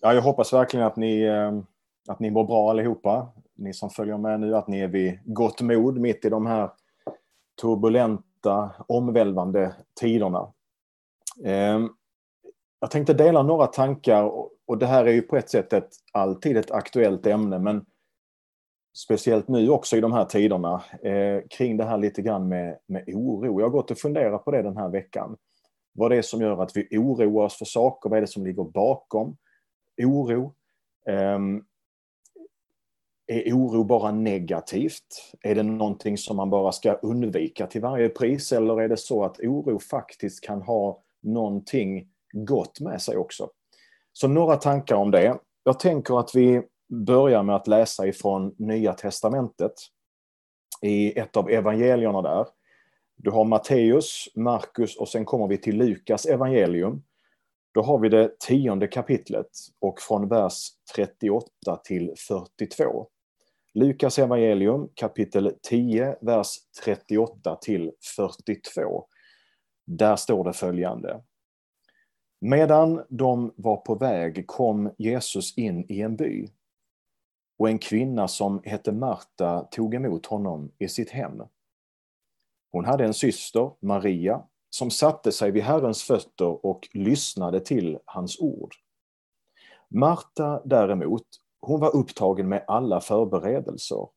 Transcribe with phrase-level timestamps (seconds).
[0.00, 1.66] ja, jag hoppas verkligen att ni, ehm,
[2.08, 3.32] att ni mår bra allihopa.
[3.54, 6.70] Ni som följer med nu, att ni är vid gott mod mitt i de här
[7.60, 10.52] turbulenta, omvälvande tiderna.
[11.44, 11.88] Ehm,
[12.80, 14.32] jag tänkte dela några tankar
[14.66, 17.84] och det här är ju på ett sätt ett, alltid ett aktuellt ämne men
[18.96, 23.04] speciellt nu också i de här tiderna eh, kring det här lite grann med, med
[23.08, 23.60] oro.
[23.60, 25.36] Jag har gått och funderat på det den här veckan.
[25.92, 28.46] Vad det är som gör att vi oroar oss för saker, vad är det som
[28.46, 29.36] ligger bakom
[30.04, 30.54] oro?
[31.06, 31.64] Ehm,
[33.26, 35.34] är oro bara negativt?
[35.40, 39.24] Är det någonting som man bara ska undvika till varje pris eller är det så
[39.24, 43.50] att oro faktiskt kan ha någonting gott med sig också?
[44.12, 45.38] Så några tankar om det.
[45.64, 49.72] Jag tänker att vi börjar med att läsa ifrån Nya Testamentet
[50.82, 52.46] i ett av evangelierna där.
[53.16, 57.02] Du har Matteus, Markus och sen kommer vi till Lukas evangelium.
[57.72, 63.08] Då har vi det tionde kapitlet och från vers 38 till 42.
[63.74, 66.46] Lukas evangelium kapitel 10, vers
[66.84, 69.06] 38 till 42.
[69.86, 71.22] Där står det följande.
[72.40, 76.48] Medan de var på väg kom Jesus in i en by
[77.58, 81.42] och en kvinna som hette Marta tog emot honom i sitt hem.
[82.72, 88.40] Hon hade en syster, Maria, som satte sig vid Herrens fötter och lyssnade till hans
[88.40, 88.74] ord.
[89.88, 91.26] Marta däremot,
[91.60, 94.08] hon var upptagen med alla förberedelser.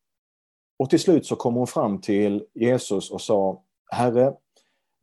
[0.79, 4.35] Och till slut så kom hon fram till Jesus och sa, Herre,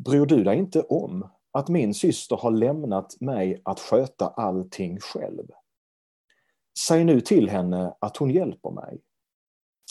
[0.05, 5.47] bryr du dig inte om att min syster har lämnat mig att sköta allting själv?
[6.79, 9.01] Säg nu till henne att hon hjälper mig.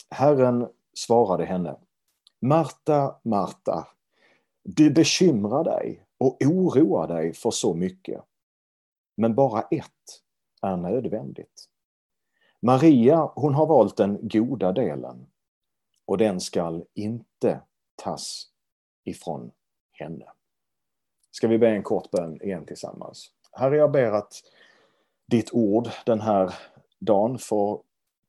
[0.10, 1.76] Herren svarade henne,
[2.42, 3.88] Marta, Marta,
[4.76, 8.24] du bekymrar dig och oroar dig för så mycket.
[9.18, 10.22] Men bara ett
[10.62, 11.66] är nödvändigt.
[12.62, 15.28] Maria, hon har valt den goda delen
[16.06, 17.62] och den skall inte
[17.96, 18.48] tas
[19.04, 19.52] ifrån
[19.92, 20.26] henne.
[21.32, 23.32] Ska vi be en kort bön igen tillsammans?
[23.52, 24.34] Herre, jag ber att
[25.28, 26.54] ditt ord den här
[27.00, 27.84] dagen får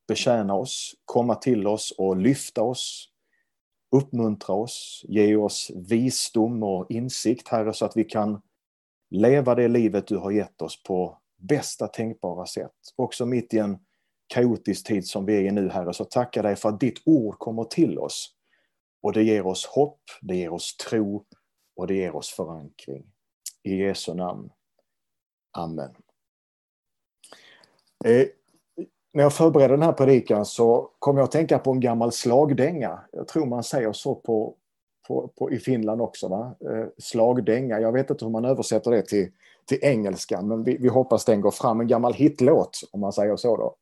[0.08, 3.09] betjäna oss, komma till oss och lyfta oss,
[3.90, 8.42] uppmuntra oss, ge oss visdom och insikt, Herre, så att vi kan
[9.10, 12.72] leva det livet du har gett oss på bästa tänkbara sätt.
[12.96, 13.78] Också mitt i en
[14.26, 17.38] kaotisk tid som vi är i nu, Herre, så tackar dig för att ditt ord
[17.38, 18.34] kommer till oss.
[19.02, 21.24] Och det ger oss hopp, det ger oss tro
[21.76, 23.06] och det ger oss förankring.
[23.62, 24.50] I Jesu namn.
[25.52, 25.94] Amen.
[28.04, 28.26] Eh,
[29.12, 33.00] när jag förberedde den här predikan så kom jag att tänka på en gammal slagdänga.
[33.12, 34.54] Jag tror man säger så på,
[35.08, 36.28] på, på i Finland också.
[36.28, 36.56] Va?
[36.70, 39.28] Eh, slagdänga, jag vet inte hur man översätter det till,
[39.68, 41.80] till engelska men vi, vi hoppas den går fram.
[41.80, 43.56] En gammal hitlåt om man säger så.
[43.56, 43.76] Då.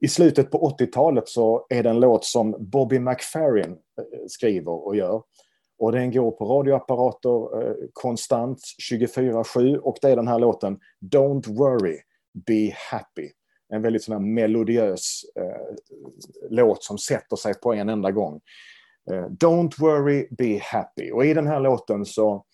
[0.00, 4.96] I slutet på 80-talet så är det en låt som Bobby McFerrin eh, skriver och
[4.96, 5.22] gör.
[5.78, 8.58] Och den går på radioapparater eh, konstant
[8.92, 10.78] 24-7 och det är den här låten
[11.12, 11.98] Don't worry,
[12.46, 13.30] be happy
[13.68, 15.74] en väldigt sån här melodiös eh,
[16.50, 18.40] låt som sätter sig på en enda gång.
[19.10, 21.10] Eh, Don't worry, be happy.
[21.10, 22.44] Och i den här låten så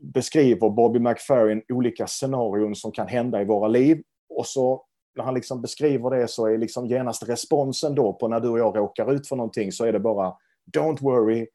[0.00, 4.02] beskriver Bobby McFerrin olika scenarion som kan hända i våra liv.
[4.28, 4.86] Och så
[5.16, 8.58] när han liksom beskriver det så är liksom genast responsen då på när du och
[8.58, 10.34] jag råkar ut för någonting så är det bara
[10.76, 11.46] Don't worry,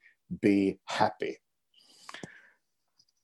[0.41, 1.35] be happy.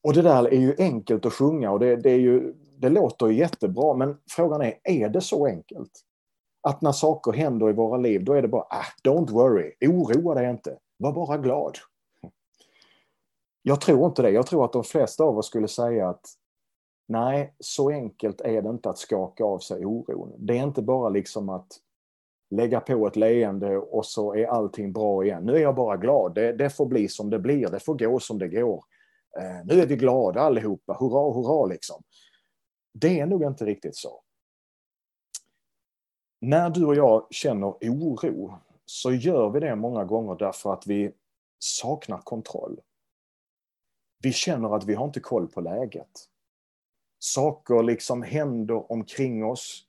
[0.04, 3.28] Och det där är ju enkelt att sjunga och det, det är ju det låter
[3.28, 5.92] ju jättebra, men frågan är, är det så enkelt?
[6.68, 10.36] Att när saker händer i våra liv, då är det bara, ah, don't worry, oroa
[10.36, 11.78] dig inte, var bara glad.
[13.62, 14.30] Jag tror inte det.
[14.30, 16.26] Jag tror att de flesta av oss skulle säga att
[17.08, 20.34] nej, så enkelt är det inte att skaka av sig oron.
[20.38, 21.68] Det är inte bara liksom att
[22.50, 25.46] lägga på ett leende och så är allting bra igen.
[25.46, 26.36] Nu är jag bara glad.
[26.36, 27.68] Det, det får bli som det blir.
[27.68, 28.84] Det får gå som det går.
[29.40, 30.98] Eh, nu är vi glada allihopa.
[31.00, 32.04] Hurra, hurra liksom.
[32.94, 34.24] Det är nog inte riktigt så.
[36.40, 38.54] När du och jag känner oro
[38.86, 41.14] så gör vi det många gånger därför att vi
[41.60, 42.82] saknar kontroll.
[44.24, 46.28] Vi känner att vi har inte koll på läget.
[47.20, 49.88] Saker liksom händer omkring oss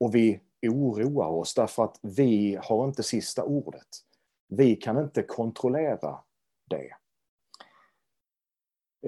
[0.00, 3.88] och vi oroar oss därför att vi har inte sista ordet.
[4.48, 6.24] Vi kan inte kontrollera
[6.70, 6.96] det.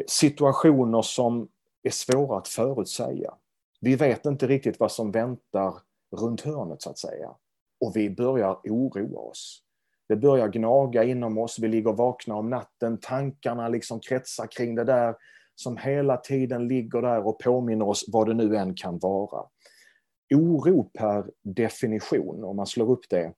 [0.06, 1.48] Situationer som
[1.86, 3.34] är svåra att förutsäga.
[3.80, 5.74] Vi vet inte riktigt vad som väntar
[6.16, 7.30] runt hörnet så att säga.
[7.80, 9.62] Och vi börjar oroa oss.
[10.08, 14.84] Det börjar gnaga inom oss, vi ligger vakna om natten, tankarna liksom kretsar kring det
[14.84, 15.14] där.
[15.58, 19.46] som hela tiden ligger där och påminner oss vad det nu än kan vara.
[20.34, 23.32] Oro per definition, om man slår upp det,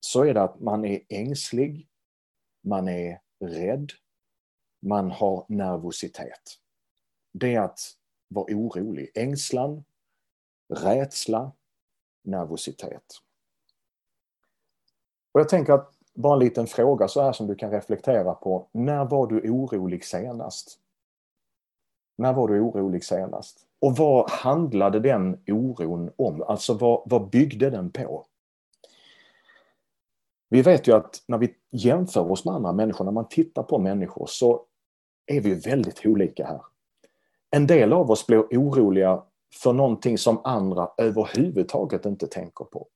[0.00, 1.88] så är det att man är ängslig,
[2.64, 3.92] man är rädd,
[4.82, 6.63] man har nervositet.
[7.34, 7.80] Det är att
[8.28, 9.10] vara orolig.
[9.14, 9.84] Ängslan,
[10.74, 11.52] rädsla,
[12.22, 13.04] nervositet.
[15.32, 18.68] Och jag tänker att bara en liten fråga så här som du kan reflektera på.
[18.72, 20.78] När var du orolig senast?
[22.16, 23.66] När var du orolig senast?
[23.80, 26.42] Och vad handlade den oron om?
[26.42, 28.26] Alltså vad, vad byggde den på?
[30.48, 33.78] Vi vet ju att när vi jämför oss med andra människor, när man tittar på
[33.78, 34.66] människor så
[35.26, 36.60] är vi väldigt olika här.
[37.54, 39.22] En del av oss blir oroliga
[39.62, 42.86] för någonting som andra överhuvudtaget inte tänker på.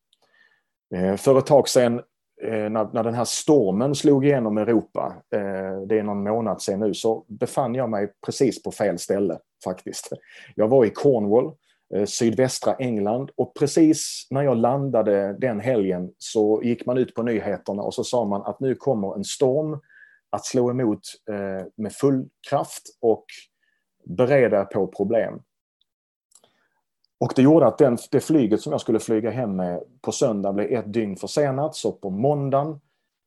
[0.95, 1.99] Eh, för ett tag sedan
[2.43, 6.95] eh, när, den här stormen slog igenom Europa, eh, det är någon månad sedan nu,
[6.95, 10.13] så befann jag mig precis på fel ställe faktiskt.
[10.55, 11.53] Jag var i Cornwall,
[12.07, 17.83] sydvästra England och precis när jag landade den helgen så gick man ut på nyheterna
[17.83, 19.81] och så sa man att nu kommer en storm
[20.31, 21.01] att slå emot
[21.77, 23.25] med full kraft och
[24.09, 25.43] bereda på problem.
[27.21, 30.53] Och det gjorde att den, det flyget som jag skulle flyga hem med på söndag
[30.53, 31.75] blev ett dygn försenat.
[31.75, 32.81] Så på måndagen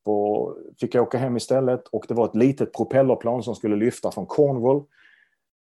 [0.06, 4.12] på, fick jag åka hem istället och det var ett litet propellerplan som skulle lyfta
[4.12, 4.84] från Cornwall.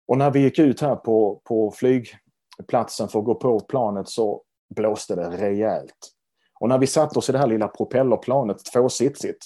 [0.07, 4.41] Och när vi gick ut här på, på flygplatsen för att gå på planet så
[4.75, 6.11] blåste det rejält.
[6.59, 9.45] Och när vi satte oss i det här lilla propellerplanet, tvåsitsigt,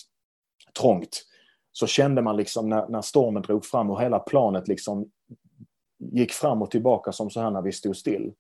[0.80, 1.26] trångt,
[1.72, 5.12] så kände man liksom när, när stormen drog fram och hela planet liksom
[6.00, 8.34] gick fram och tillbaka som så här när vi stod still.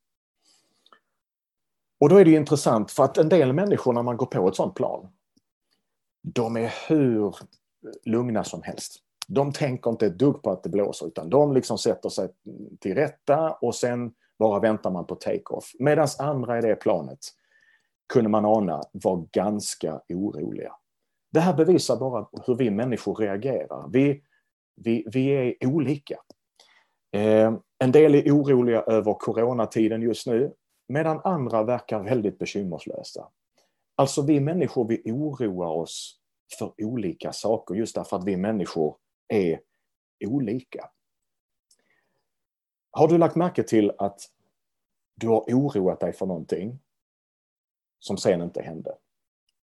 [2.00, 4.56] Och då är det intressant för att en del människor när man går på ett
[4.56, 5.08] sånt plan,
[6.22, 7.36] de är hur
[8.06, 9.04] lugna som helst.
[9.28, 12.30] De tänker inte ett dugg på att det blåser utan de liksom sätter sig
[12.80, 15.72] till rätta och sen bara väntar man på take-off.
[15.80, 17.20] Medan andra i det planet
[18.14, 20.76] kunde man ana var ganska oroliga.
[21.32, 23.90] Det här bevisar bara hur vi människor reagerar.
[23.90, 24.24] Vi,
[24.76, 26.18] vi, vi är olika.
[27.12, 30.54] Ehm, en del är oroliga över coronatiden just nu
[30.88, 33.28] medan andra verkar väldigt bekymmerslösa.
[33.96, 36.20] Alltså vi människor, vi oroar oss
[36.60, 38.98] för olika saker just därför att vi människor
[39.28, 39.60] är
[40.26, 40.90] olika.
[42.92, 44.22] Har du lagt märke till att
[45.16, 46.80] du har oroat dig för någonting
[48.00, 48.98] som sen inte hände?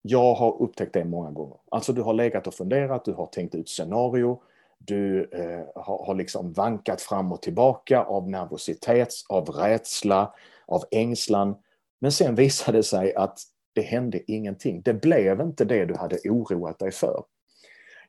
[0.02, 1.58] Jag har upptäckt det många gånger.
[1.72, 4.42] Alltså du har legat och funderat, du har tänkt ut scenario,
[4.80, 10.34] du eh, har, har liksom vankat fram och tillbaka av nervositet, av rädsla,
[10.66, 11.56] av ängslan.
[12.02, 13.40] Men sen visade det sig att
[13.74, 14.82] det hände ingenting.
[14.82, 17.24] Det blev inte det du hade oroat dig för.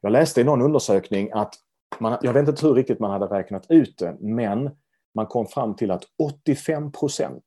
[0.00, 1.54] Jag läste i någon undersökning att,
[1.98, 4.70] man, jag vet inte hur riktigt man hade räknat ut det, men
[5.14, 7.44] man kom fram till att 85 procent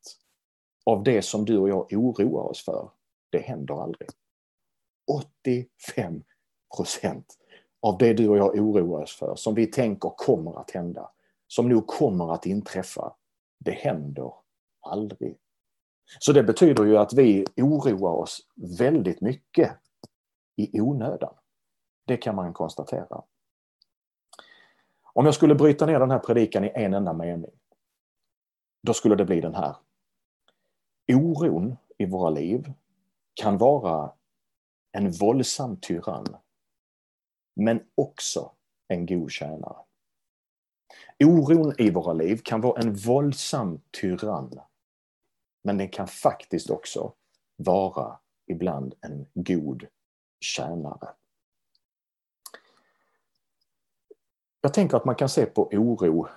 [0.85, 2.89] av det som du och jag oroar oss för,
[3.29, 4.09] det händer aldrig.
[5.43, 6.23] 85
[6.77, 7.37] procent
[7.83, 11.09] av det du och jag oroar oss för, som vi tänker kommer att hända,
[11.47, 13.15] som nog kommer att inträffa,
[13.59, 14.33] det händer
[14.81, 15.38] aldrig.
[16.19, 18.47] Så det betyder ju att vi oroar oss
[18.80, 19.71] väldigt mycket
[20.56, 21.33] i onödan.
[22.06, 23.24] Det kan man konstatera.
[25.13, 27.51] Om jag skulle bryta ner den här predikan i en enda mening,
[28.83, 29.75] då skulle det bli den här.
[31.07, 32.73] Oron i våra liv
[33.33, 34.11] kan vara
[34.92, 36.37] en våldsam tyrann,
[37.54, 38.52] men också
[38.88, 39.78] en god tjänare.
[41.24, 44.60] Oron i våra liv kan vara en våldsam tyrann,
[45.64, 47.14] men den kan faktiskt också
[47.56, 49.88] vara ibland en god
[50.40, 51.10] tjänare.
[54.62, 56.28] Jag tänker att man kan se på oro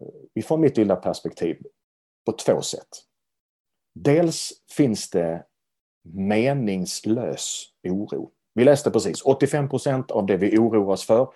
[0.00, 1.66] eh, ifrån mitt lilla perspektiv
[2.24, 2.88] på två sätt.
[3.94, 5.46] Dels finns det
[6.02, 8.32] meningslös oro.
[8.56, 11.28] Vi läste precis, 85 procent av det vi oroar oss för,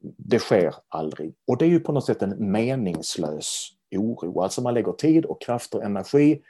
[0.00, 1.34] det sker aldrig.
[1.46, 4.40] Och det är ju på något sätt en meningslös oro.
[4.40, 6.42] Alltså man lägger tid och krafter och energi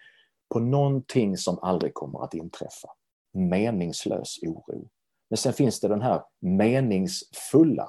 [0.53, 2.89] på någonting som aldrig kommer att inträffa.
[3.35, 4.89] Meningslös oro.
[5.31, 7.89] Men sen finns det den här meningsfulla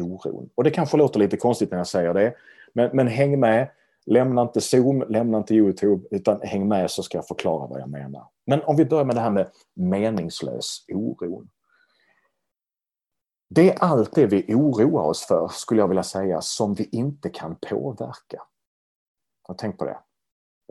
[0.00, 0.50] oron.
[0.54, 2.34] Och det kanske låter lite konstigt när jag säger det,
[2.72, 3.70] men, men häng med.
[4.10, 7.90] Lämna inte Zoom, lämna inte Youtube, utan häng med så ska jag förklara vad jag
[7.90, 8.26] menar.
[8.46, 11.46] Men om vi börjar med det här med meningslös oro.
[13.48, 17.30] Det är allt det vi oroar oss för, skulle jag vilja säga, som vi inte
[17.30, 18.42] kan påverka.
[19.58, 19.98] Tänk på det.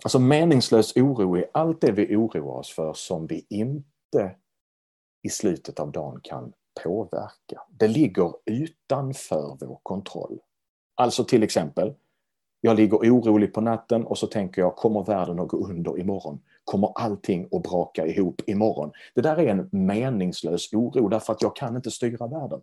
[0.03, 4.36] Alltså meningslös oro är allt det vi oroar oss för som vi inte
[5.22, 6.53] i slutet av dagen kan
[6.84, 7.62] påverka.
[7.69, 10.39] Det ligger utanför vår kontroll.
[10.96, 11.96] Alltså till exempel,
[12.62, 16.39] jag ligger orolig på natten och så tänker jag, kommer världen att gå under imorgon?
[16.63, 18.92] Kommer allting att braka ihop imorgon?
[19.16, 22.62] Det där är en meningslös oro därför att jag kan inte styra världen.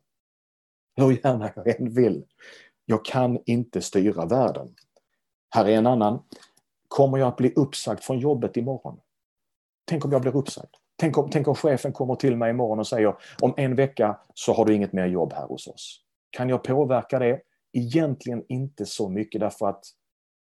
[0.96, 2.24] Hur gärna jag än vill.
[2.84, 4.74] Jag kan inte styra världen.
[5.50, 6.22] Här är en annan.
[6.88, 9.00] Kommer jag att bli uppsagd från jobbet imorgon?
[9.84, 10.74] Tänk om jag blir uppsagd?
[10.96, 14.52] Tänk om, tänk om chefen kommer till mig imorgon och säger om en vecka så
[14.52, 16.00] har du inget mer jobb här hos oss.
[16.30, 17.40] Kan jag påverka det?
[17.76, 19.84] Egentligen inte så mycket därför att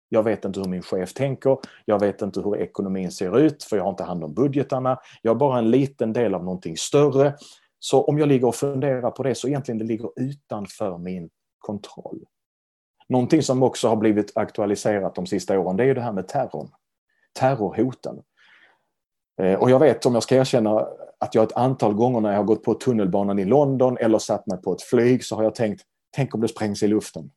[0.10, 3.78] jag vet inte hur min chef tänker, jag vet inte hur ekonomin ser ut för
[3.78, 5.00] jag har inte hand om budgetarna.
[5.22, 7.36] Jag är bara en liten del av någonting större.
[7.80, 12.25] Så om jag ligger och funderar på det så egentligen det ligger utanför min kontroll.
[13.10, 16.70] Någonting som också har blivit aktualiserat de sista åren det är det här med terrorn.
[17.40, 18.22] Terrorhoten.
[19.42, 20.88] Eh, och jag vet, om jag ska erkänna,
[21.20, 24.48] att jag ett antal gånger när jag har gått på tunnelbanan i London eller satt
[24.48, 25.84] mig på ett flyg så har jag tänkt,
[26.15, 27.32] tänk om det sprängs i luften.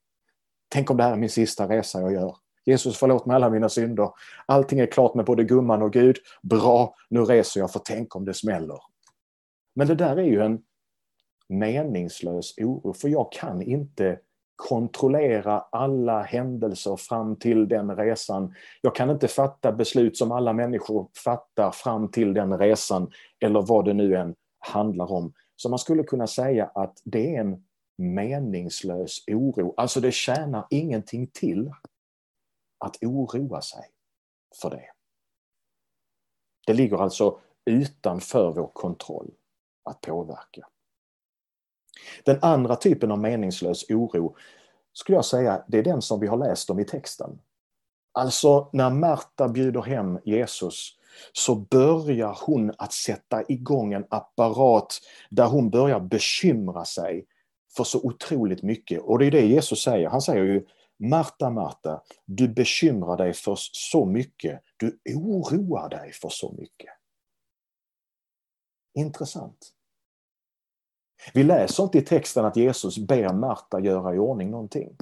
[0.69, 2.37] Tänk om det här är min sista resa jag gör.
[2.65, 4.11] Jesus förlåt mig alla mina synder.
[4.47, 6.17] Allting är klart med både gumman och Gud.
[6.43, 8.79] Bra, nu reser jag för tänk om det smäller.
[9.75, 10.63] Men det där är ju en
[11.49, 14.19] meningslös oro för jag kan inte
[14.57, 18.55] kontrollera alla händelser fram till den resan.
[18.81, 23.85] Jag kan inte fatta beslut som alla människor fattar fram till den resan eller vad
[23.85, 25.33] det nu än handlar om.
[25.57, 27.66] Så man skulle kunna säga att det är en
[27.97, 29.75] meningslös oro.
[29.77, 31.73] Alltså det tjänar ingenting till
[32.79, 33.85] att oroa sig
[34.63, 34.91] för det.
[36.67, 39.31] Det ligger alltså utanför vår kontroll
[39.85, 40.69] att påverka.
[42.25, 44.37] Den andra typen av meningslös oro
[44.93, 47.39] skulle jag säga, det är den som vi har läst om i texten.
[48.13, 50.99] Alltså när Marta bjuder hem Jesus
[51.33, 55.01] så börjar hon att sätta igång en apparat
[55.31, 57.27] där hon börjar bekymra sig
[57.77, 59.03] för så otroligt mycket.
[59.03, 60.09] Och det är det Jesus säger.
[60.09, 60.67] Han säger ju
[60.99, 64.63] Marta, Marta, du bekymrar dig för så mycket.
[64.77, 66.91] Du oroar dig för så mycket.
[68.95, 69.73] Intressant.
[71.35, 74.97] Vi läser inte i texten att Jesus ber Marta göra i ordning någonting.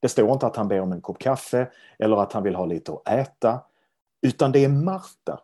[0.00, 2.66] Det står inte att han ber om en kopp kaffe eller att han vill ha
[2.66, 3.60] lite att äta.
[4.22, 5.40] Utan det är Marta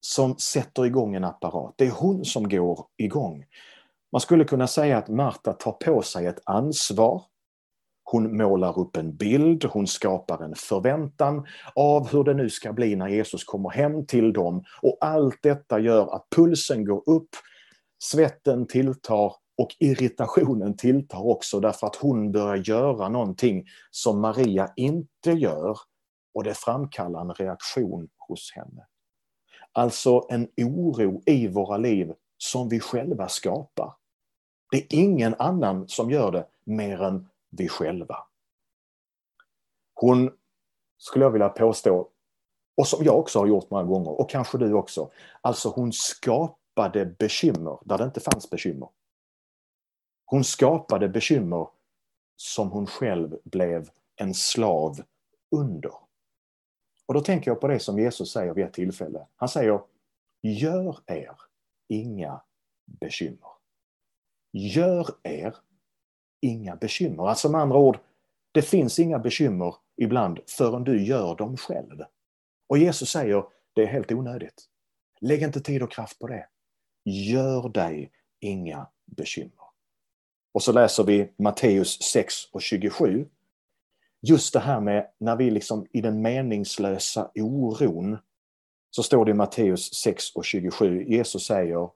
[0.00, 1.74] som sätter igång en apparat.
[1.76, 3.44] Det är hon som går igång.
[4.12, 7.22] Man skulle kunna säga att Marta tar på sig ett ansvar.
[8.04, 12.96] Hon målar upp en bild, hon skapar en förväntan av hur det nu ska bli
[12.96, 14.64] när Jesus kommer hem till dem.
[14.82, 17.28] Och allt detta gör att pulsen går upp,
[18.04, 25.30] svetten tilltar och irritationen tilltar också därför att hon börjar göra någonting som Maria inte
[25.30, 25.78] gör
[26.34, 28.86] och det framkallar en reaktion hos henne.
[29.72, 34.01] Alltså en oro i våra liv som vi själva skapar.
[34.72, 38.16] Det är ingen annan som gör det mer än vi själva.
[39.94, 40.30] Hon,
[40.98, 42.08] skulle jag vilja påstå,
[42.76, 45.10] och som jag också har gjort många gånger, och kanske du också,
[45.40, 48.88] alltså hon skapade bekymmer där det inte fanns bekymmer.
[50.24, 51.68] Hon skapade bekymmer
[52.36, 55.02] som hon själv blev en slav
[55.50, 55.94] under.
[57.06, 59.26] Och då tänker jag på det som Jesus säger vid ett tillfälle.
[59.36, 59.80] Han säger
[60.42, 61.36] Gör er
[61.88, 62.40] inga
[62.86, 63.51] bekymmer.
[64.52, 65.54] Gör er
[66.40, 67.28] inga bekymmer.
[67.28, 67.98] Alltså med andra ord,
[68.52, 72.02] det finns inga bekymmer ibland förrän du gör dem själv.
[72.68, 73.44] Och Jesus säger,
[73.74, 74.64] det är helt onödigt.
[75.20, 76.46] Lägg inte tid och kraft på det.
[77.04, 79.62] Gör dig inga bekymmer.
[80.52, 83.28] Och så läser vi Matteus 6 och 27.
[84.20, 88.18] Just det här med när vi liksom i den meningslösa oron
[88.90, 91.90] så står det i Matteus 6 och 27, Jesus säger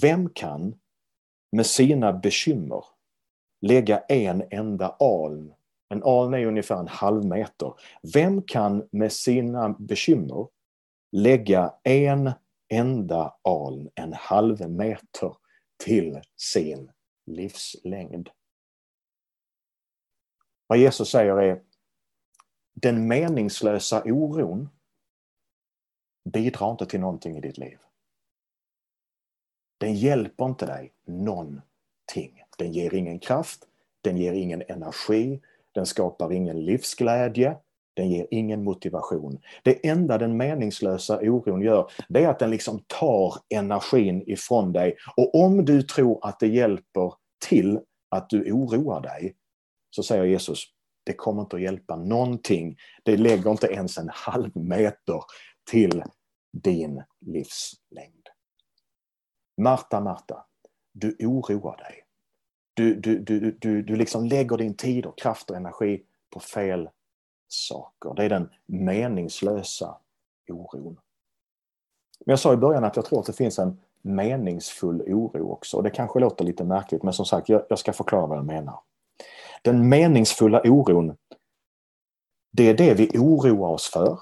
[0.00, 0.74] Vem kan
[1.54, 2.84] med sina bekymmer
[3.60, 5.54] lägga en enda aln,
[5.88, 7.74] en aln är ungefär en halv meter.
[8.14, 10.48] Vem kan med sina bekymmer
[11.12, 12.32] lägga en
[12.68, 15.36] enda aln en halv meter
[15.84, 16.90] till sin
[17.26, 18.30] livslängd.
[20.66, 21.62] Vad Jesus säger är
[22.74, 24.68] den meningslösa oron
[26.24, 27.78] bidrar inte till någonting i ditt liv.
[29.78, 32.42] Den hjälper inte dig någonting.
[32.58, 33.60] Den ger ingen kraft,
[34.00, 35.40] den ger ingen energi,
[35.74, 37.56] den skapar ingen livsglädje,
[37.94, 39.38] den ger ingen motivation.
[39.62, 44.96] Det enda den meningslösa oron gör, det är att den liksom tar energin ifrån dig.
[45.16, 47.12] Och om du tror att det hjälper
[47.48, 49.34] till att du oroar dig,
[49.90, 50.64] så säger Jesus,
[51.04, 52.76] det kommer inte att hjälpa någonting.
[53.02, 55.20] Det lägger inte ens en halv meter
[55.70, 56.02] till
[56.52, 58.23] din livslängd.
[59.56, 60.46] Marta, Marta,
[60.92, 62.04] du oroar dig.
[62.74, 66.88] Du, du, du, du, du liksom lägger din tid och kraft och energi på fel
[67.48, 68.14] saker.
[68.14, 69.96] Det är den meningslösa
[70.48, 71.00] oron.
[72.26, 75.82] Men jag sa i början att jag tror att det finns en meningsfull oro också.
[75.82, 78.80] Det kanske låter lite märkligt men som sagt, jag, jag ska förklara vad jag menar.
[79.62, 81.16] Den meningsfulla oron,
[82.52, 84.18] det är det vi oroar oss för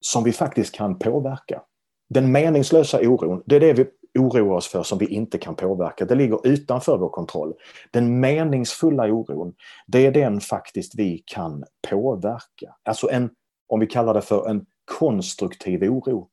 [0.00, 1.62] som vi faktiskt kan påverka.
[2.08, 6.04] Den meningslösa oron, det är det vi oroar oss för som vi inte kan påverka.
[6.04, 7.54] Det ligger utanför vår kontroll.
[7.90, 9.54] Den meningsfulla oron,
[9.86, 12.74] det är den faktiskt vi kan påverka.
[12.82, 13.30] Alltså en,
[13.68, 14.66] om vi kallar det för en
[14.98, 16.28] konstruktiv oro.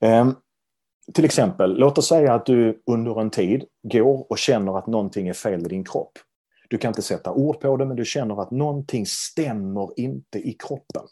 [0.00, 0.36] Um,
[1.14, 5.28] till exempel, låt oss säga att du under en tid går och känner att någonting
[5.28, 6.12] är fel i din kropp.
[6.68, 10.52] Du kan inte sätta ord på det men du känner att någonting stämmer inte i
[10.52, 11.02] kroppen.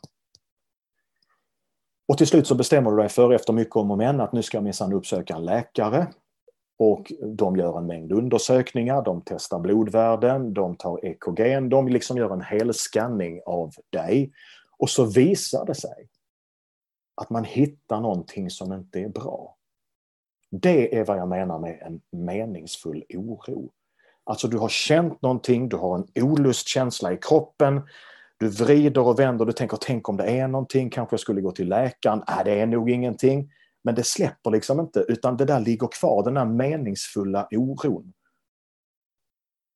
[2.08, 4.42] Och till slut så bestämmer du dig för efter mycket om och men att nu
[4.42, 6.06] ska jag minsann uppsöka en läkare.
[6.78, 12.32] Och de gör en mängd undersökningar, de testar blodvärden, de tar EKG, de liksom gör
[12.32, 14.32] en hel scanning av dig.
[14.78, 16.08] Och så visar det sig
[17.14, 19.56] att man hittar någonting som inte är bra.
[20.50, 23.70] Det är vad jag menar med en meningsfull oro.
[24.24, 27.82] Alltså du har känt någonting, du har en olustkänsla i kroppen,
[28.42, 31.52] du vrider och vänder, du tänker tänk om det är någonting, kanske jag skulle gå
[31.52, 33.52] till läkaren, äh, det är nog ingenting.
[33.84, 38.12] Men det släpper liksom inte utan det där ligger kvar, den där meningsfulla oron.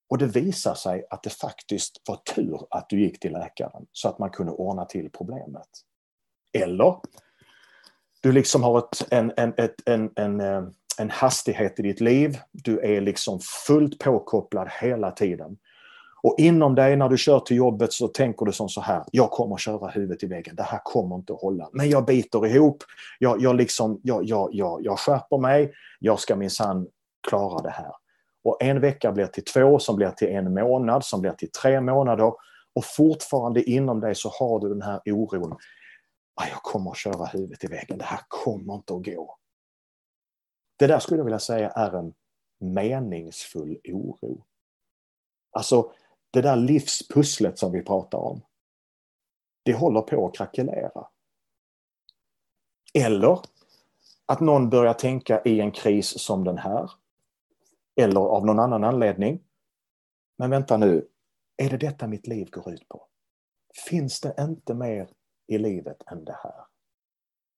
[0.09, 4.09] Och det visar sig att det faktiskt var tur att du gick till läkaren så
[4.09, 5.69] att man kunde ordna till problemet.
[6.53, 7.01] Eller
[8.23, 10.63] du liksom har ett, en, en, ett, en, en, eh,
[10.99, 12.39] en hastighet i ditt liv.
[12.53, 15.59] Du är liksom fullt påkopplad hela tiden.
[16.27, 19.31] Och inom dig när du kör till jobbet så tänker du som så här, jag
[19.31, 21.69] kommer köra huvudet i väggen, det här kommer inte att hålla.
[21.73, 22.85] Men jag biter ihop,
[23.19, 26.89] jag, jag, liksom, jag, jag, jag, jag skärper mig, jag ska minsann
[27.29, 27.93] klara det här.
[28.45, 31.81] Och en vecka blir till två, som blir till en månad, som blir till tre
[31.81, 32.33] månader.
[32.75, 35.53] Och fortfarande inom dig så har du den här oron.
[36.35, 39.37] Ah, jag kommer att köra huvudet i väggen, det här kommer inte att gå.
[40.79, 42.15] Det där skulle jag vilja säga är en
[42.75, 44.45] meningsfull oro.
[45.53, 45.93] Alltså
[46.37, 48.41] det där livspusslet som vi pratar om.
[49.63, 51.09] Det håller på att krackelera.
[52.95, 53.41] Eller
[54.27, 56.91] att någon börjar tänka i en kris som den här.
[58.01, 59.41] Eller av någon annan anledning.
[60.39, 61.09] Men vänta nu,
[61.57, 63.07] är det detta mitt liv går ut på?
[63.89, 65.09] Finns det inte mer
[65.47, 66.65] i livet än det här?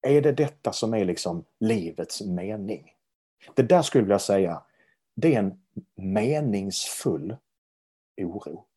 [0.02, 2.92] Är det detta som är liksom livets mening?
[3.54, 4.62] Det där skulle jag vilja säga,
[5.14, 5.62] det är en
[5.94, 7.36] meningsfull
[8.16, 8.67] oro.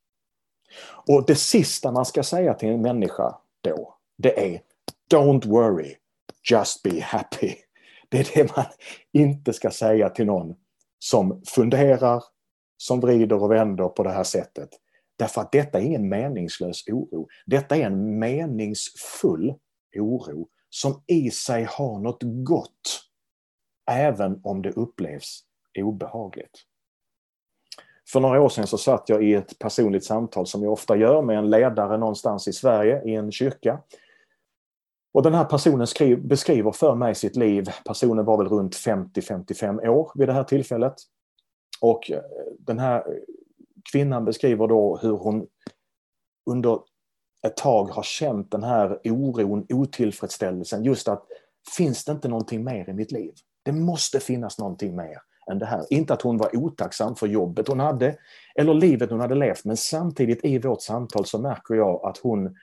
[1.08, 4.62] Och det sista man ska säga till en människa då, det är
[5.14, 5.96] Don't worry,
[6.52, 7.56] just be happy.
[8.10, 8.66] Det är det man
[9.14, 10.56] inte ska säga till någon
[11.00, 12.24] som funderar,
[12.78, 14.70] som vrider och vänder på det här sättet.
[15.18, 17.28] Därför att detta är ingen meningslös oro.
[17.46, 19.54] Detta är en meningsfull
[19.98, 23.02] oro som i sig har något gott.
[23.92, 25.44] Även om det upplevs
[25.78, 26.66] obehagligt.
[28.12, 31.22] För några år sedan så satt jag i ett personligt samtal som jag ofta gör
[31.22, 33.80] med en ledare någonstans i Sverige i en kyrka.
[35.14, 37.70] Och den här personen skriv, beskriver för mig sitt liv.
[37.86, 40.94] Personen var väl runt 50-55 år vid det här tillfället.
[41.82, 42.22] Och eh,
[42.60, 43.04] den här
[43.92, 45.48] kvinnan beskriver då hur hon
[46.50, 46.80] under
[47.48, 50.84] ett tag har känt den här oron, otillfredsställelsen.
[50.84, 51.24] Just att
[51.78, 53.34] finns det inte någonting mer i mitt liv?
[53.64, 55.18] Det måste finnas någonting mer
[55.52, 55.86] än det här.
[55.90, 58.18] Inte att hon var otacksam för jobbet hon hade
[58.56, 62.56] eller livet hon hade levt men samtidigt i vårt samtal så märker jag att hon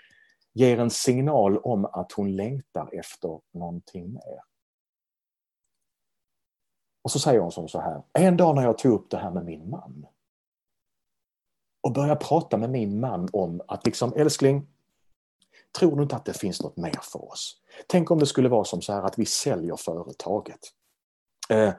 [0.53, 4.41] ger en signal om att hon längtar efter någonting mer.
[7.03, 9.31] Och så säger hon som så här, en dag när jag tog upp det här
[9.31, 10.07] med min man
[11.81, 14.67] och började prata med min man om att liksom älskling,
[15.79, 17.61] tror du inte att det finns något mer för oss?
[17.87, 20.61] Tänk om det skulle vara som så här att vi säljer företaget.
[21.49, 21.73] Eh,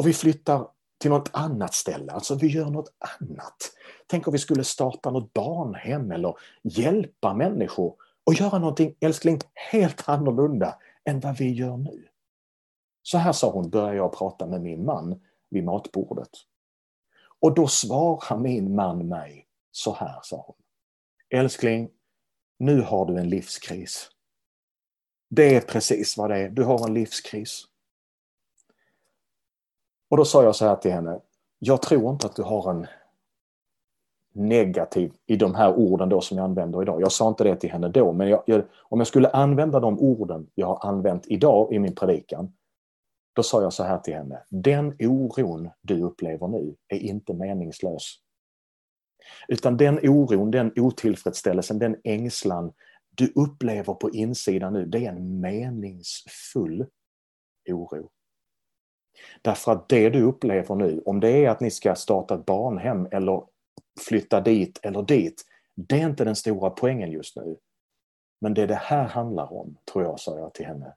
[0.00, 3.72] och vi flyttar till något annat ställe, alltså vi gör något annat.
[4.06, 10.08] Tänk om vi skulle starta något barnhem eller hjälpa människor och göra någonting, älskling, helt
[10.08, 12.08] annorlunda än vad vi gör nu.
[13.02, 16.30] Så här sa hon, började jag prata med min man vid matbordet.
[17.40, 20.56] Och då svarar min man mig så här, sa hon.
[21.40, 21.90] Älskling,
[22.58, 24.10] nu har du en livskris.
[25.30, 27.69] Det är precis vad det är, du har en livskris.
[30.10, 31.20] Och då sa jag så här till henne,
[31.58, 32.86] jag tror inte att du har en
[34.32, 37.00] negativ i de här orden då som jag använder idag.
[37.00, 39.98] Jag sa inte det till henne då, men jag, jag, om jag skulle använda de
[39.98, 42.52] orden jag har använt idag i min predikan
[43.32, 44.42] Då sa jag så här till henne.
[44.48, 48.16] Den oron du upplever nu är inte meningslös.
[49.48, 52.72] Utan den oron, den otillfredsställelsen, den ängslan
[53.10, 56.86] du upplever på insidan nu, det är en meningsfull
[57.68, 58.10] oro.
[59.42, 63.08] Därför att det du upplever nu, om det är att ni ska starta ett barnhem
[63.10, 63.42] eller
[64.00, 67.56] flytta dit eller dit, det är inte den stora poängen just nu.
[68.40, 70.94] Men det det här handlar om, tror jag, sa jag till henne,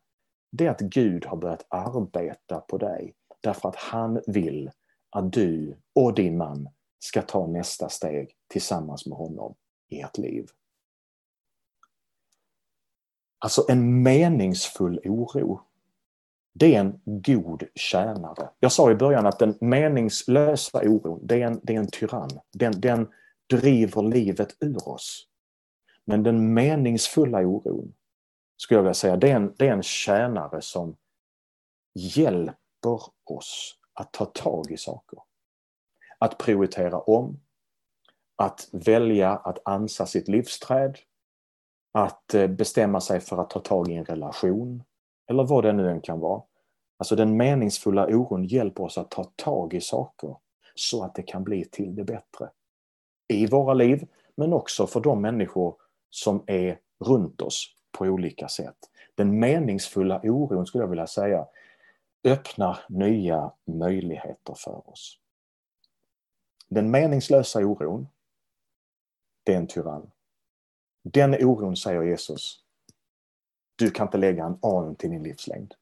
[0.51, 4.71] det är att Gud har börjat arbeta på dig därför att han vill
[5.09, 9.55] att du och din man ska ta nästa steg tillsammans med honom
[9.89, 10.47] i ert liv.
[13.39, 15.61] Alltså en meningsfull oro.
[16.53, 18.49] Det är en god tjänare.
[18.59, 22.39] Jag sa i början att den meningslösa oron, det är en, det är en tyrann.
[22.51, 23.07] Den, den
[23.49, 25.27] driver livet ur oss.
[26.05, 27.93] Men den meningsfulla oron,
[28.57, 30.95] skulle jag vilja säga, det är en, det är en tjänare som
[31.93, 35.19] hjälper oss att ta tag i saker.
[36.17, 37.39] Att prioritera om,
[38.35, 40.99] att välja att ansa sitt livsträd,
[41.91, 44.83] att eh, bestämma sig för att ta tag i en relation
[45.27, 46.41] eller vad det nu än kan vara.
[46.97, 50.35] Alltså den meningsfulla oron hjälper oss att ta tag i saker
[50.75, 52.49] så att det kan bli till det bättre.
[53.27, 55.75] I våra liv men också för de människor
[56.09, 58.77] som är runt oss på olika sätt.
[59.15, 61.47] Den meningsfulla oron skulle jag vilja säga
[62.23, 65.19] öppnar nya möjligheter för oss.
[66.67, 68.07] Den meningslösa oron,
[69.43, 70.11] det är en tyrann.
[71.03, 72.62] Den oron, säger Jesus,
[73.75, 75.73] du kan inte lägga en aning till din livslängd.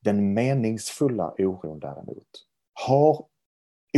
[0.00, 3.26] Den meningsfulla oron däremot har,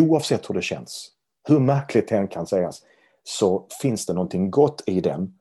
[0.01, 1.13] oavsett hur det känns,
[1.49, 2.83] hur märkligt det än kan sägas,
[3.23, 5.39] så finns det någonting gott i den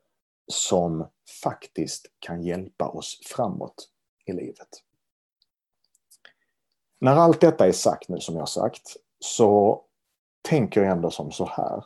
[0.52, 1.08] som
[1.44, 3.90] faktiskt kan hjälpa oss framåt
[4.26, 4.68] i livet.
[7.02, 9.84] När allt detta är sagt nu som jag sagt så
[10.42, 11.84] tänker jag ändå som så här.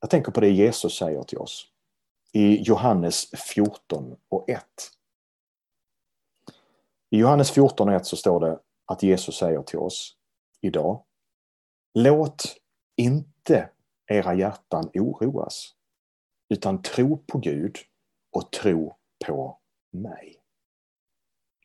[0.00, 1.69] Jag tänker på det Jesus säger till oss
[2.32, 4.64] i Johannes 14 och 1.
[7.10, 10.16] I Johannes 14 och 1 så står det att Jesus säger till oss
[10.60, 11.04] idag
[11.94, 12.56] Låt
[12.96, 13.68] inte
[14.06, 15.74] era hjärtan oroas
[16.48, 17.76] utan tro på Gud
[18.32, 19.58] och tro på
[19.92, 20.36] mig.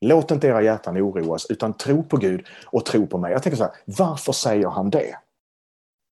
[0.01, 3.31] Låt inte era hjärtan oroas utan tro på Gud och tro på mig.
[3.31, 5.19] Jag tänker så här, varför säger han det?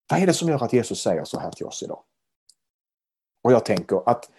[0.10, 2.04] Vad är det som gör att Jesus säger så här till oss idag?
[3.44, 4.30] Och jag tänker att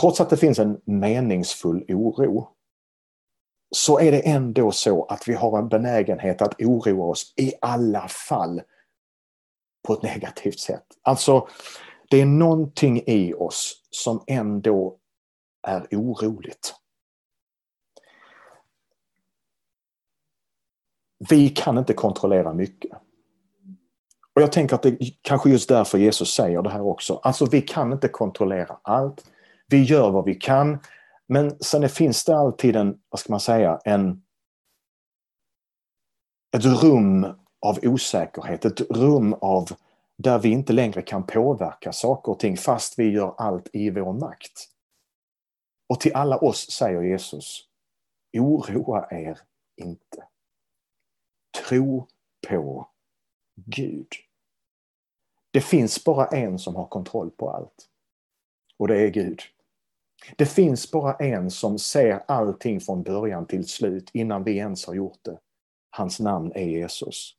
[0.00, 2.48] trots att det finns en meningsfull oro
[3.76, 8.08] så är det ändå så att vi har en benägenhet att oroa oss i alla
[8.08, 8.62] fall
[9.86, 10.86] på ett negativt sätt.
[11.02, 11.48] Alltså,
[12.10, 14.98] det är någonting i oss som ändå
[15.62, 16.74] är oroligt.
[21.30, 22.92] Vi kan inte kontrollera mycket.
[24.34, 27.20] Och jag tänker att det kanske just därför Jesus säger det här också.
[27.22, 29.24] Alltså vi kan inte kontrollera allt.
[29.66, 30.78] Vi gör vad vi kan.
[31.28, 34.22] Men sen finns det alltid en, vad ska man säga, en
[36.56, 37.26] ett rum
[37.60, 39.68] av osäkerhet, ett rum av
[40.18, 44.12] där vi inte längre kan påverka saker och ting fast vi gör allt i vår
[44.12, 44.68] makt.
[45.88, 47.68] Och till alla oss säger Jesus,
[48.38, 49.38] oroa er
[49.76, 50.24] inte.
[51.68, 52.08] Tro
[52.48, 52.88] på
[53.54, 54.08] Gud.
[55.50, 57.88] Det finns bara en som har kontroll på allt.
[58.76, 59.40] Och det är Gud.
[60.36, 64.94] Det finns bara en som ser allting från början till slut innan vi ens har
[64.94, 65.38] gjort det.
[65.90, 67.36] Hans namn är Jesus.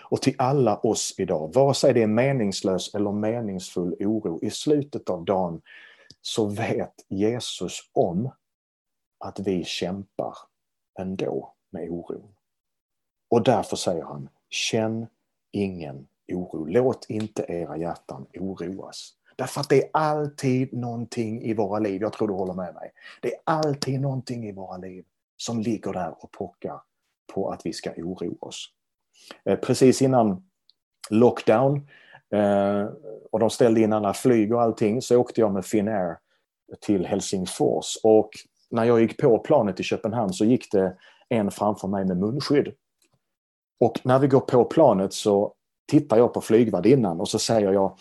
[0.00, 5.10] Och till alla oss idag, vare sig det är meningslös eller meningsfull oro, i slutet
[5.10, 5.62] av dagen
[6.20, 8.30] så vet Jesus om
[9.18, 10.36] att vi kämpar
[10.98, 12.34] ändå med oron.
[13.30, 15.06] Och därför säger han, känn
[15.52, 16.64] ingen oro.
[16.64, 19.12] Låt inte era hjärtan oroas.
[19.36, 22.92] Därför att det är alltid någonting i våra liv, jag tror du håller med mig.
[23.20, 25.04] Det är alltid någonting i våra liv
[25.36, 26.80] som ligger där och pockar
[27.34, 28.68] på att vi ska oroa oss.
[29.44, 30.42] Eh, precis innan
[31.10, 31.88] lockdown
[32.30, 32.84] eh,
[33.32, 36.16] och de ställde in alla flyg och allting så åkte jag med Finnair
[36.80, 38.30] till Helsingfors och
[38.70, 40.96] när jag gick på planet i Köpenhamn så gick det
[41.28, 42.72] en framför mig med munskydd.
[43.82, 45.54] Och när vi går på planet så
[45.90, 47.98] tittar jag på flygvärdinnan och så säger jag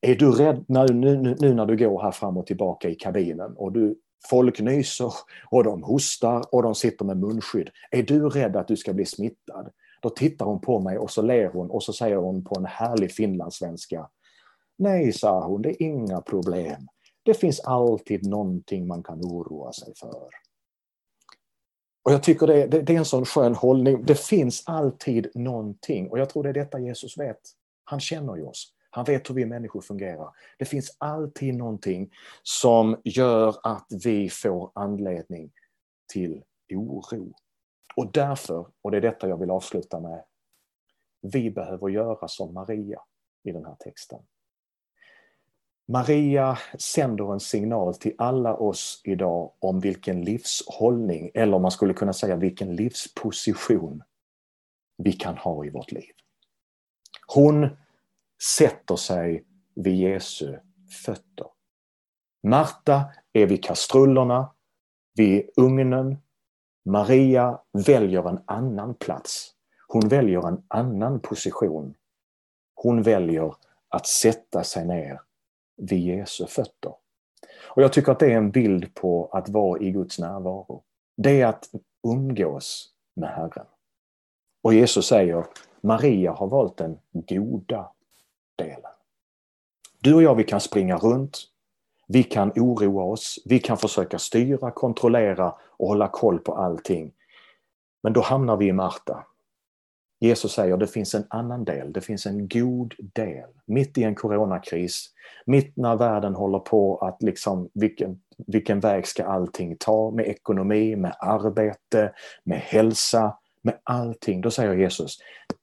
[0.00, 3.56] Är du rädd nu, nu, nu när du går här fram och tillbaka i kabinen
[3.56, 3.96] och du
[4.30, 5.12] folk nyser
[5.50, 7.70] och de hostar och de sitter med munskydd.
[7.90, 9.70] Är du rädd att du ska bli smittad?
[10.02, 12.66] Då tittar hon på mig och så ler hon och så säger hon på en
[12.66, 14.08] härlig finlandssvenska.
[14.78, 16.88] Nej, sa hon, det är inga problem.
[17.24, 20.45] Det finns alltid någonting man kan oroa sig för.
[22.06, 24.04] Och jag tycker det, det, det, är en sån skön hållning.
[24.04, 27.40] Det finns alltid någonting och jag tror det är detta Jesus vet.
[27.84, 28.72] Han känner ju oss.
[28.90, 30.30] Han vet hur vi människor fungerar.
[30.58, 32.10] Det finns alltid någonting
[32.42, 35.52] som gör att vi får anledning
[36.12, 36.42] till
[36.74, 37.32] oro.
[37.96, 40.24] Och därför, och det är detta jag vill avsluta med,
[41.22, 43.00] vi behöver göra som Maria
[43.44, 44.18] i den här texten.
[45.88, 52.12] Maria sänder en signal till alla oss idag om vilken livshållning, eller man skulle kunna
[52.12, 54.02] säga vilken livsposition
[54.98, 56.12] vi kan ha i vårt liv.
[57.26, 57.68] Hon
[58.58, 59.44] sätter sig
[59.74, 60.58] vid Jesu
[61.04, 61.46] fötter.
[62.42, 64.50] Marta är vid kastrullerna,
[65.14, 66.16] vid ugnen.
[66.84, 69.52] Maria väljer en annan plats.
[69.88, 71.94] Hon väljer en annan position.
[72.74, 73.54] Hon väljer
[73.88, 75.20] att sätta sig ner
[75.76, 76.94] vid Jesu fötter.
[77.64, 80.82] Och jag tycker att det är en bild på att vara i Guds närvaro.
[81.16, 81.70] Det är att
[82.08, 83.66] umgås med Herren.
[84.62, 85.46] Och Jesus säger,
[85.80, 87.92] Maria har valt den goda
[88.56, 88.90] delen.
[90.00, 91.38] Du och jag, vi kan springa runt,
[92.08, 97.12] vi kan oroa oss, vi kan försöka styra, kontrollera och hålla koll på allting.
[98.02, 99.26] Men då hamnar vi i Marta.
[100.26, 103.48] Jesus säger det finns en annan del, det finns en god del.
[103.66, 105.10] Mitt i en coronakris,
[105.46, 110.96] mitt när världen håller på att liksom, vilken, vilken väg ska allting ta med ekonomi,
[110.96, 112.12] med arbete,
[112.44, 114.40] med hälsa, med allting.
[114.40, 115.18] Då säger Jesus,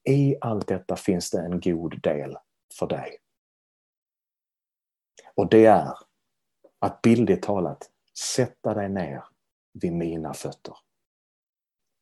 [0.08, 2.36] i allt detta finns det en god del
[2.78, 3.16] för dig.
[5.34, 5.92] Och det är
[6.78, 9.24] att bildligt talat sätta dig ner
[9.72, 10.76] vid mina fötter.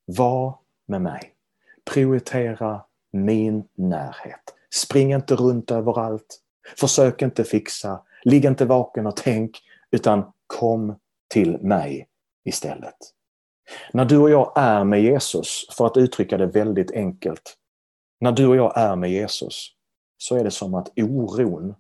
[0.05, 1.35] Var med mig.
[1.91, 4.55] Prioritera min närhet.
[4.75, 6.41] Spring inte runt överallt.
[6.79, 8.03] Försök inte fixa.
[8.25, 12.09] Ligg inte vaken och tänk, utan kom till mig
[12.45, 12.97] istället.
[13.93, 17.57] När du och jag är med Jesus, för att uttrycka det väldigt enkelt,
[18.21, 19.69] när du och jag är med Jesus
[20.19, 21.75] så är det som att oron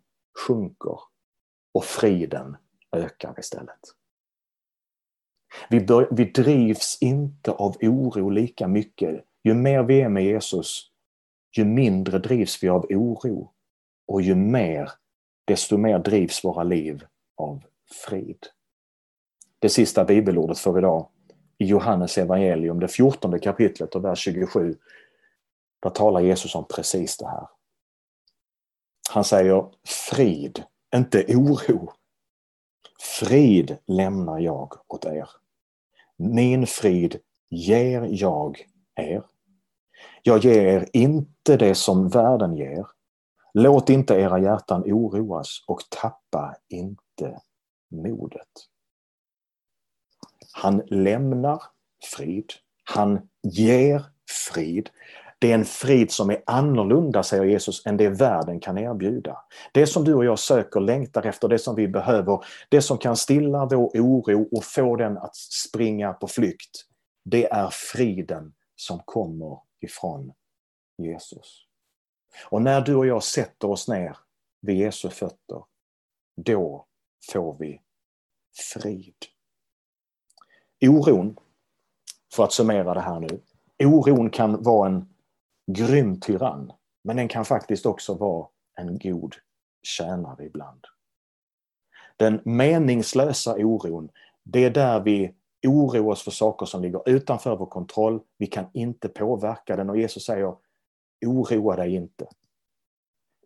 [0.46, 0.98] sjunker
[1.74, 2.56] och friden
[2.96, 3.80] ökar istället.
[5.70, 9.24] Vi, bör, vi drivs inte av oro lika mycket.
[9.44, 10.90] Ju mer vi är med Jesus,
[11.56, 13.52] ju mindre drivs vi av oro.
[14.06, 14.90] Och ju mer,
[15.44, 17.04] desto mer drivs våra liv
[17.36, 17.64] av
[18.06, 18.46] frid.
[19.58, 21.08] Det sista bibelordet för idag
[21.58, 24.76] i Johannes evangelium, det fjortonde kapitlet och vers 27.
[25.82, 27.48] Där talar Jesus om precis det här.
[29.10, 29.70] Han säger
[30.10, 30.62] frid,
[30.94, 31.92] inte oro.
[33.00, 35.28] Frid lämnar jag åt er.
[36.16, 39.22] Min frid ger jag er.
[40.22, 42.86] Jag ger er inte det som världen ger.
[43.54, 47.40] Låt inte era hjärtan oroas och tappa inte
[47.90, 48.48] modet.
[50.52, 51.62] Han lämnar
[52.16, 52.52] frid.
[52.84, 54.04] Han ger
[54.52, 54.90] frid.
[55.38, 59.36] Det är en frid som är annorlunda, säger Jesus, än det världen kan erbjuda.
[59.72, 63.16] Det som du och jag söker, längtar efter, det som vi behöver, det som kan
[63.16, 66.70] stilla vår oro och få den att springa på flykt,
[67.24, 70.32] det är friden som kommer ifrån
[70.98, 71.66] Jesus.
[72.50, 74.16] Och när du och jag sätter oss ner
[74.60, 75.64] vid Jesu fötter,
[76.36, 76.86] då
[77.32, 77.80] får vi
[78.74, 79.16] frid.
[80.80, 81.36] Oron,
[82.34, 83.40] för att summera det här nu,
[83.84, 85.14] oron kan vara en
[85.66, 86.72] grym tyrann.
[87.04, 89.36] Men den kan faktiskt också vara en god
[89.82, 90.86] tjänare ibland.
[92.16, 94.10] Den meningslösa oron,
[94.42, 95.34] det är där vi
[95.66, 98.20] oroa oss för saker som ligger utanför vår kontroll.
[98.38, 100.56] Vi kan inte påverka den och Jesus säger
[101.26, 102.26] oroa dig inte.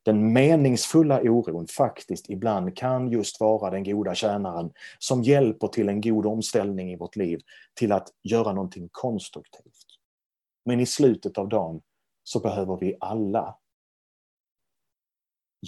[0.05, 6.01] Den meningsfulla oron faktiskt ibland kan just vara den goda tjänaren som hjälper till en
[6.01, 7.41] god omställning i vårt liv
[7.75, 9.87] till att göra någonting konstruktivt.
[10.65, 11.81] Men i slutet av dagen
[12.23, 13.59] så behöver vi alla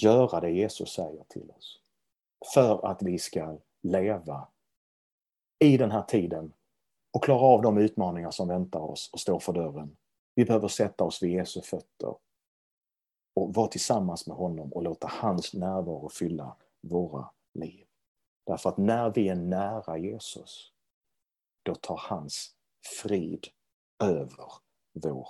[0.03, 1.81] göra det Jesus säger till oss.
[2.55, 4.49] För att vi ska leva
[5.59, 6.53] i den här tiden
[7.13, 9.97] och klara av de utmaningar som väntar oss och står för dörren.
[10.35, 12.17] Vi behöver sätta oss vid Jesu fötter
[13.35, 17.87] och vara tillsammans med honom och låta hans närvaro fylla våra liv.
[18.47, 20.73] Därför att när vi är nära Jesus,
[21.63, 22.55] då tar hans
[23.03, 23.47] frid
[24.03, 24.53] över
[24.93, 25.29] vår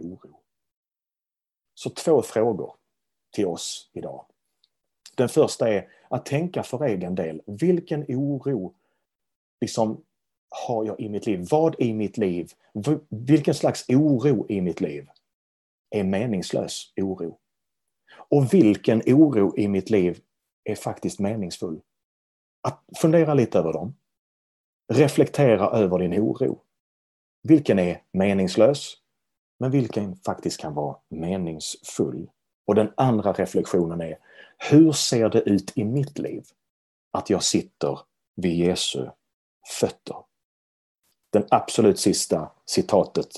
[0.00, 0.40] oro.
[1.74, 2.74] Så två frågor
[3.32, 4.26] till oss idag.
[5.16, 7.42] Den första är att tänka för egen del.
[7.46, 8.74] Vilken oro
[9.64, 10.04] liksom
[10.66, 11.46] har jag i mitt liv?
[11.50, 12.52] Vad i mitt liv,
[13.08, 15.08] vilken slags oro i mitt liv
[15.90, 17.38] är meningslös oro?
[18.30, 20.20] Och vilken oro i mitt liv
[20.64, 21.80] är faktiskt meningsfull?
[22.62, 23.94] Att fundera lite över dem.
[24.92, 26.60] Reflektera över din oro.
[27.42, 28.96] vilken är meningslös,
[29.60, 32.30] men vilken faktiskt kan vara meningsfull.
[32.66, 34.18] Och den andra reflektionen är,
[34.70, 36.44] hur ser det ut i mitt liv
[37.12, 37.98] att jag sitter
[38.36, 39.08] vid Jesu
[39.80, 40.16] fötter?
[41.32, 43.28] Den absolut sista citatet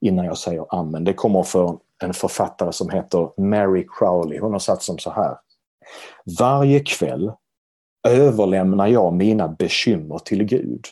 [0.00, 4.38] innan jag säger amen, det kommer från en författare som heter Mary Crowley.
[4.38, 5.36] Hon har satt som så här.
[6.38, 7.32] Varje kväll
[8.08, 10.86] överlämnar jag mina bekymmer till Gud.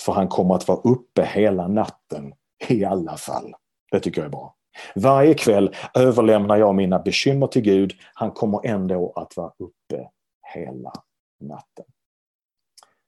[0.00, 2.34] För han kommer att vara uppe hela natten
[2.68, 3.54] i alla fall.
[3.92, 4.54] Det tycker jag är bra.
[4.94, 7.92] Varje kväll överlämnar jag mina bekymmer till Gud.
[8.14, 10.08] Han kommer ändå att vara uppe
[10.54, 10.92] hela
[11.40, 11.84] natten.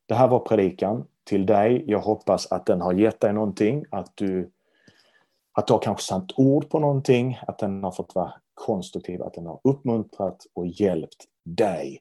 [0.06, 1.84] Det här var predikan till dig.
[1.86, 4.50] Jag hoppas att den har gett dig någonting, att du,
[5.52, 9.34] att du har kanske satt ord på någonting, att den har fått vara konstruktiv, att
[9.34, 12.00] den har uppmuntrat och hjälpt dig